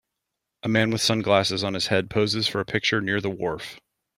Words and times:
A 0.63 0.67
man 0.67 0.89
with 0.89 0.99
sunglasses 1.01 1.63
on 1.63 1.75
his 1.75 1.85
head 1.85 2.09
poses 2.09 2.47
for 2.47 2.59
a 2.59 2.65
picture 2.65 3.01
near 3.01 3.21
the 3.21 3.29
wharf. 3.29 3.79